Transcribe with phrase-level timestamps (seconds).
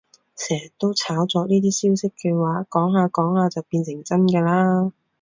[0.35, 4.91] 成日都炒作呢啲消息嘅話，講下講下就變成真㗎喇